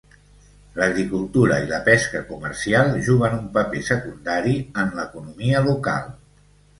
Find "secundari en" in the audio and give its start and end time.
3.89-4.89